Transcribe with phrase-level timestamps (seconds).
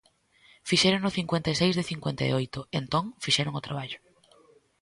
[0.69, 3.99] Fixérono cincuenta e seis de cincuenta e oito; entón, fixeron o traballo.